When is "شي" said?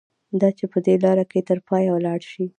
2.31-2.45